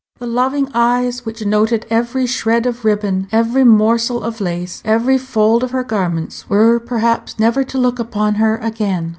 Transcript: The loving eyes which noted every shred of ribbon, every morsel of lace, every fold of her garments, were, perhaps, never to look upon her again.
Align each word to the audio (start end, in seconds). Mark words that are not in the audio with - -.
The 0.17 0.25
loving 0.25 0.67
eyes 0.73 1.27
which 1.27 1.45
noted 1.45 1.85
every 1.91 2.25
shred 2.25 2.65
of 2.65 2.83
ribbon, 2.83 3.27
every 3.31 3.63
morsel 3.63 4.23
of 4.23 4.41
lace, 4.41 4.81
every 4.83 5.19
fold 5.19 5.63
of 5.63 5.69
her 5.69 5.83
garments, 5.83 6.49
were, 6.49 6.79
perhaps, 6.79 7.37
never 7.37 7.63
to 7.65 7.77
look 7.77 7.99
upon 7.99 8.33
her 8.41 8.57
again. 8.57 9.09